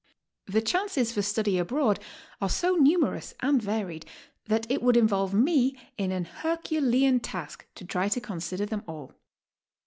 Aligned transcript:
Th'C 0.49 0.63
chances 0.65 1.11
for 1.13 1.21
study 1.21 1.59
abroad 1.59 1.99
are 2.41 2.49
so 2.49 2.73
numerous 2.73 3.35
and 3.41 3.61
varied 3.61 4.03
that 4.47 4.65
it 4.67 4.81
would 4.81 4.97
involve 4.97 5.31
me 5.31 5.77
in 5.95 6.11
an 6.11 6.25
Herculean 6.25 7.19
task 7.19 7.67
to 7.75 7.85
try 7.85 8.09
to 8.09 8.19
consider 8.19 8.65
them 8.65 8.83
all. 8.87 9.13